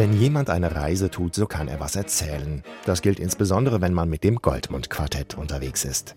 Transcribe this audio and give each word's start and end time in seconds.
Wenn 0.00 0.14
jemand 0.14 0.48
eine 0.48 0.74
Reise 0.74 1.10
tut, 1.10 1.34
so 1.34 1.44
kann 1.44 1.68
er 1.68 1.78
was 1.78 1.94
erzählen. 1.94 2.62
Das 2.86 3.02
gilt 3.02 3.20
insbesondere, 3.20 3.82
wenn 3.82 3.92
man 3.92 4.08
mit 4.08 4.24
dem 4.24 4.36
Goldmund-Quartett 4.36 5.36
unterwegs 5.36 5.84
ist. 5.84 6.16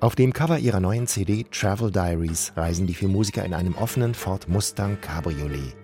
Auf 0.00 0.14
dem 0.14 0.32
Cover 0.32 0.58
ihrer 0.58 0.80
neuen 0.80 1.06
CD 1.06 1.44
Travel 1.50 1.90
Diaries 1.90 2.54
reisen 2.56 2.86
die 2.86 2.94
vier 2.94 3.08
Musiker 3.08 3.44
in 3.44 3.52
einem 3.52 3.74
offenen 3.74 4.14
Ford 4.14 4.48
Mustang 4.48 4.98
Cabriolet. 5.02 5.76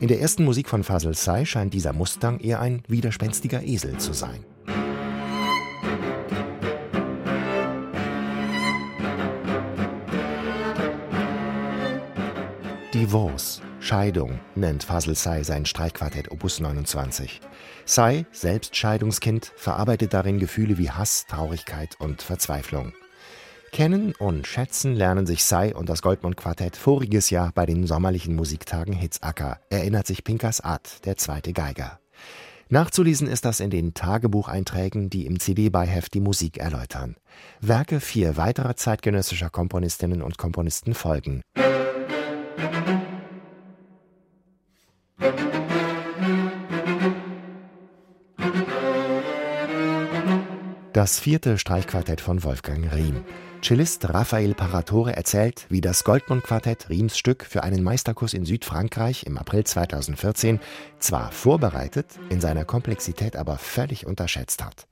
In 0.00 0.08
der 0.08 0.22
ersten 0.22 0.46
Musik 0.46 0.70
von 0.70 0.84
Fazl 0.84 1.12
Say 1.12 1.44
scheint 1.44 1.74
dieser 1.74 1.92
Mustang 1.92 2.40
eher 2.40 2.62
ein 2.62 2.82
widerspenstiger 2.88 3.62
Esel 3.62 3.98
zu 3.98 4.14
sein. 4.14 4.46
Divorce, 12.94 13.62
Scheidung, 13.80 14.38
nennt 14.54 14.84
Fasel 14.84 15.14
Say 15.14 15.44
sein 15.44 15.64
Streichquartett 15.64 16.30
Opus 16.30 16.60
29. 16.60 17.40
Say, 17.86 18.26
selbst 18.32 18.76
Scheidungskind, 18.76 19.50
verarbeitet 19.56 20.12
darin 20.12 20.38
Gefühle 20.38 20.76
wie 20.76 20.90
Hass, 20.90 21.24
Traurigkeit 21.26 21.96
und 21.98 22.20
Verzweiflung. 22.20 22.92
Kennen 23.72 24.14
und 24.18 24.46
schätzen 24.46 24.94
lernen 24.94 25.24
sich 25.24 25.42
Say 25.42 25.72
und 25.72 25.88
das 25.88 26.02
Goldmund-Quartett 26.02 26.76
voriges 26.76 27.30
Jahr 27.30 27.50
bei 27.54 27.64
den 27.64 27.86
sommerlichen 27.86 28.36
Musiktagen 28.36 28.92
Hitzacker, 28.92 29.58
erinnert 29.70 30.06
sich 30.06 30.22
Pinkas 30.22 30.60
Art, 30.60 31.06
der 31.06 31.16
zweite 31.16 31.54
Geiger. 31.54 31.98
Nachzulesen 32.68 33.26
ist 33.26 33.46
das 33.46 33.60
in 33.60 33.70
den 33.70 33.94
Tagebucheinträgen, 33.94 35.08
die 35.08 35.24
im 35.24 35.40
CD-Beiheft 35.40 36.12
die 36.12 36.20
Musik 36.20 36.58
erläutern. 36.58 37.16
Werke 37.62 38.00
vier 38.00 38.36
weiterer 38.36 38.76
zeitgenössischer 38.76 39.48
Komponistinnen 39.48 40.20
und 40.20 40.36
Komponisten 40.36 40.92
folgen. 40.92 41.40
Das 50.92 51.18
vierte 51.18 51.56
Streichquartett 51.56 52.20
von 52.20 52.44
Wolfgang 52.44 52.92
Riem. 52.92 53.24
Cellist 53.62 54.12
Raphael 54.12 54.52
Paratore 54.52 55.16
erzählt, 55.16 55.64
wie 55.70 55.80
das 55.80 56.04
Goldmund-Quartett 56.04 56.90
Riems 56.90 57.16
Stück 57.16 57.46
für 57.46 57.62
einen 57.62 57.82
Meisterkurs 57.82 58.34
in 58.34 58.44
Südfrankreich 58.44 59.24
im 59.24 59.38
April 59.38 59.64
2014 59.64 60.60
zwar 60.98 61.32
vorbereitet, 61.32 62.08
in 62.28 62.42
seiner 62.42 62.66
Komplexität 62.66 63.36
aber 63.36 63.56
völlig 63.56 64.04
unterschätzt 64.06 64.62
hat. 64.62 64.86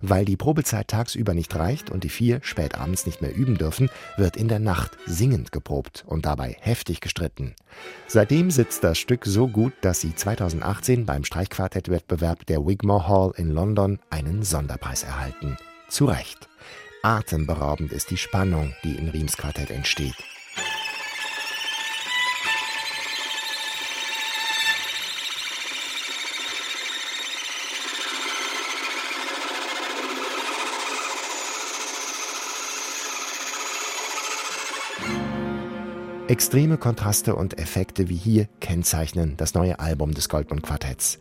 Weil 0.00 0.24
die 0.24 0.36
Probezeit 0.36 0.88
tagsüber 0.88 1.34
nicht 1.34 1.54
reicht 1.54 1.90
und 1.90 2.04
die 2.04 2.08
vier 2.08 2.40
spät 2.42 2.78
abends 2.78 3.06
nicht 3.06 3.20
mehr 3.20 3.34
üben 3.34 3.58
dürfen, 3.58 3.90
wird 4.16 4.36
in 4.36 4.48
der 4.48 4.58
Nacht 4.58 4.96
singend 5.06 5.52
geprobt 5.52 6.04
und 6.06 6.24
dabei 6.24 6.56
heftig 6.60 7.00
gestritten. 7.00 7.54
Seitdem 8.06 8.50
sitzt 8.50 8.82
das 8.82 8.98
Stück 8.98 9.26
so 9.26 9.48
gut, 9.48 9.72
dass 9.82 10.00
sie 10.00 10.14
2018 10.14 11.06
beim 11.06 11.24
Streichquartettwettbewerb 11.24 12.46
der 12.46 12.66
Wigmore 12.66 13.08
Hall 13.08 13.32
in 13.36 13.50
London 13.50 13.98
einen 14.08 14.42
Sonderpreis 14.42 15.02
erhalten. 15.02 15.56
Zu 15.88 16.06
Recht. 16.06 16.48
Atemberaubend 17.02 17.92
ist 17.92 18.10
die 18.10 18.18
Spannung, 18.18 18.74
die 18.84 18.94
in 18.94 19.08
Riems 19.08 19.36
Quartett 19.36 19.70
entsteht. 19.70 20.16
Extreme 36.30 36.78
Kontraste 36.78 37.34
und 37.34 37.58
Effekte 37.58 38.08
wie 38.08 38.14
hier 38.14 38.46
kennzeichnen 38.60 39.36
das 39.36 39.54
neue 39.54 39.80
Album 39.80 40.14
des 40.14 40.28
Goldmund 40.28 40.62
Quartetts. 40.62 41.18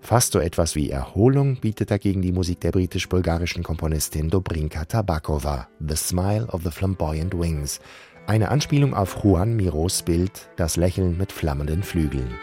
Fast 0.00 0.32
so 0.32 0.40
etwas 0.40 0.74
wie 0.74 0.90
Erholung 0.90 1.60
bietet 1.60 1.92
dagegen 1.92 2.22
die 2.22 2.32
Musik 2.32 2.60
der 2.62 2.72
britisch-bulgarischen 2.72 3.62
Komponistin 3.62 4.30
Dobrinka 4.30 4.84
Tabakova, 4.84 5.68
The 5.78 5.94
Smile 5.94 6.48
of 6.48 6.64
the 6.64 6.72
Flamboyant 6.72 7.38
Wings, 7.38 7.78
eine 8.26 8.48
Anspielung 8.48 8.94
auf 8.94 9.22
Juan 9.22 9.54
Miros 9.54 10.02
Bild 10.02 10.50
Das 10.56 10.74
Lächeln 10.74 11.16
mit 11.16 11.30
flammenden 11.30 11.84
Flügeln. 11.84 12.34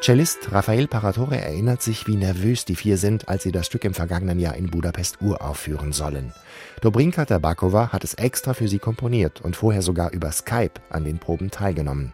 Cellist 0.00 0.52
Raphael 0.52 0.86
Paratore 0.86 1.40
erinnert 1.40 1.82
sich, 1.82 2.06
wie 2.06 2.16
nervös 2.16 2.64
die 2.64 2.76
vier 2.76 2.96
sind, 2.96 3.28
als 3.28 3.42
sie 3.42 3.50
das 3.50 3.66
Stück 3.66 3.84
im 3.84 3.94
vergangenen 3.94 4.38
Jahr 4.38 4.54
in 4.54 4.70
Budapest 4.70 5.20
uraufführen 5.20 5.92
sollen. 5.92 6.32
Dobrinka 6.80 7.24
Tabakova 7.24 7.92
hat 7.92 8.04
es 8.04 8.14
extra 8.14 8.54
für 8.54 8.68
sie 8.68 8.78
komponiert 8.78 9.40
und 9.40 9.56
vorher 9.56 9.82
sogar 9.82 10.12
über 10.12 10.30
Skype 10.30 10.80
an 10.88 11.04
den 11.04 11.18
Proben 11.18 11.50
teilgenommen. 11.50 12.12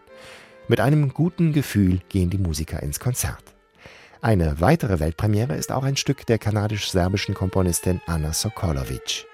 Mit 0.66 0.80
einem 0.80 1.12
guten 1.12 1.52
Gefühl 1.52 2.00
gehen 2.08 2.30
die 2.30 2.38
Musiker 2.38 2.82
ins 2.82 3.00
Konzert. 3.00 3.44
Eine 4.22 4.60
weitere 4.60 4.98
Weltpremiere 4.98 5.54
ist 5.54 5.70
auch 5.70 5.84
ein 5.84 5.96
Stück 5.96 6.24
der 6.24 6.38
kanadisch-serbischen 6.38 7.34
Komponistin 7.34 8.00
Anna 8.06 8.32
Sokolovic. 8.32 9.26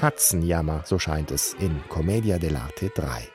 Katzenjammer, 0.00 0.80
so 0.86 0.98
scheint 0.98 1.30
es, 1.30 1.52
in 1.60 1.82
Commedia 1.90 2.38
dell'arte 2.38 2.88
3. 2.88 3.28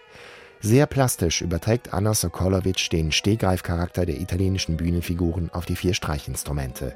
Sehr 0.62 0.88
plastisch 0.88 1.42
überträgt 1.42 1.94
Anna 1.94 2.16
Sokolovic 2.16 2.90
den 2.90 3.12
Stehgreifcharakter 3.12 4.08
der 4.08 4.20
italienischen 4.20 4.76
Bühnenfiguren 4.76 5.52
auf 5.52 5.68
die 5.68 5.76
vier 5.76 5.94
Streichinstrumente. 5.94 6.96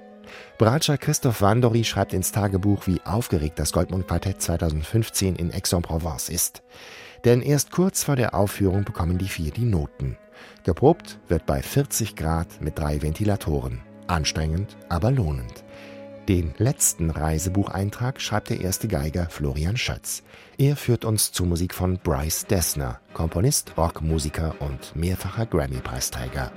Bratscher 0.57 0.97
Christoph 0.97 1.43
Wandori 1.43 1.83
schreibt 1.83 2.13
ins 2.13 2.31
Tagebuch, 2.31 2.87
wie 2.87 2.99
aufgeregt 3.05 3.59
das 3.59 3.71
Goldmund-Quartett 3.71 4.41
2015 4.41 5.35
in 5.35 5.53
Aix-en-Provence 5.53 6.29
ist. 6.29 6.63
Denn 7.23 7.43
erst 7.43 7.69
kurz 7.69 8.03
vor 8.03 8.15
der 8.15 8.33
Aufführung 8.33 8.85
bekommen 8.85 9.19
die 9.19 9.27
vier 9.27 9.51
die 9.51 9.65
Noten. 9.65 10.17
Geprobt 10.63 11.19
wird 11.27 11.45
bei 11.45 11.61
40 11.61 12.15
Grad 12.15 12.59
mit 12.59 12.79
drei 12.79 13.03
Ventilatoren. 13.03 13.81
Anstrengend, 14.07 14.77
aber 14.89 15.11
lohnend. 15.11 15.63
Den 16.29 16.53
letzten 16.59 17.09
Reisebucheintrag 17.09 18.21
schreibt 18.21 18.51
der 18.51 18.61
erste 18.61 18.87
Geiger 18.87 19.25
Florian 19.31 19.77
Schötz. 19.77 20.21
Er 20.59 20.75
führt 20.75 21.03
uns 21.03 21.31
zur 21.31 21.47
Musik 21.47 21.73
von 21.73 21.97
Bryce 21.97 22.45
Dessner, 22.45 22.99
Komponist, 23.15 23.73
Rockmusiker 23.75 24.53
und 24.59 24.95
mehrfacher 24.95 25.47
Grammy-Preisträger. 25.47 26.51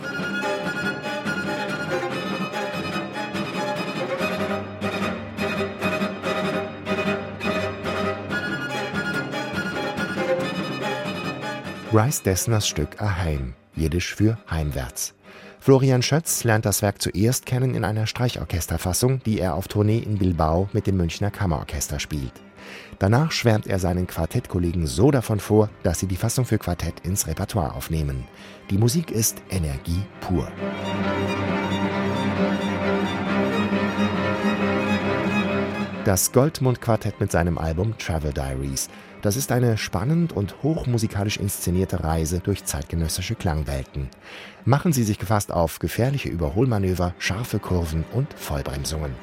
Bryce 11.90 12.22
Dessners 12.22 12.68
Stück 12.68 13.00
Aheim, 13.00 13.54
jiddisch 13.74 14.14
für 14.14 14.36
heimwärts. 14.50 15.14
Florian 15.62 16.02
Schötz 16.02 16.42
lernt 16.42 16.66
das 16.66 16.82
Werk 16.82 17.00
zuerst 17.00 17.46
kennen 17.46 17.76
in 17.76 17.84
einer 17.84 18.08
Streichorchesterfassung, 18.08 19.22
die 19.22 19.38
er 19.38 19.54
auf 19.54 19.68
Tournee 19.68 19.98
in 19.98 20.18
Bilbao 20.18 20.68
mit 20.72 20.88
dem 20.88 20.96
Münchner 20.96 21.30
Kammerorchester 21.30 22.00
spielt. 22.00 22.32
Danach 22.98 23.30
schwärmt 23.30 23.68
er 23.68 23.78
seinen 23.78 24.08
Quartettkollegen 24.08 24.88
so 24.88 25.12
davon 25.12 25.38
vor, 25.38 25.70
dass 25.84 26.00
sie 26.00 26.08
die 26.08 26.16
Fassung 26.16 26.46
für 26.46 26.58
Quartett 26.58 27.06
ins 27.06 27.28
Repertoire 27.28 27.74
aufnehmen. 27.76 28.24
Die 28.70 28.76
Musik 28.76 29.12
ist 29.12 29.40
Energie 29.50 30.02
pur. 30.20 30.50
Das 36.04 36.32
Goldmund-Quartett 36.32 37.20
mit 37.20 37.30
seinem 37.30 37.58
Album 37.58 37.96
Travel 37.96 38.32
Diaries. 38.32 38.88
Das 39.20 39.36
ist 39.36 39.52
eine 39.52 39.78
spannend 39.78 40.32
und 40.32 40.64
hochmusikalisch 40.64 41.36
inszenierte 41.36 42.02
Reise 42.02 42.40
durch 42.40 42.64
zeitgenössische 42.64 43.36
Klangwelten. 43.36 44.08
Machen 44.64 44.92
Sie 44.92 45.04
sich 45.04 45.20
gefasst 45.20 45.52
auf 45.52 45.78
gefährliche 45.78 46.28
Überholmanöver, 46.28 47.14
scharfe 47.18 47.60
Kurven 47.60 48.04
und 48.12 48.34
Vollbremsungen. 48.34 49.14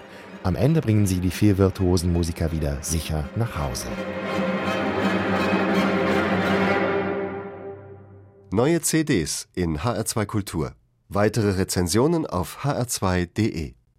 Am 0.43 0.55
Ende 0.55 0.79
bringen 0.79 1.05
Sie 1.05 1.19
die 1.19 1.31
vier 1.31 1.57
virtuosen 1.57 2.13
Musiker 2.13 2.53
wieder 2.53 2.77
sicher 2.81 3.27
nach 3.35 3.57
Hause. 3.57 3.87
Neue 8.51 8.79
CDs 8.79 9.49
in 9.53 9.79
HR2 9.79 10.25
Kultur. 10.25 10.75
Weitere 11.09 11.57
Rezensionen 11.57 12.25
auf 12.25 12.59
hr2.de 12.63 13.73